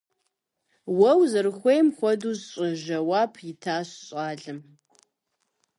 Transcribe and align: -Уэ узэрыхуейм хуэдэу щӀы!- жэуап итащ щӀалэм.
-Уэ 0.97 1.11
узэрыхуейм 1.21 1.87
хуэдэу 1.97 2.35
щӀы!- 2.49 2.67
жэуап 2.83 3.33
итащ 3.49 3.89
щӀалэм. 4.05 4.59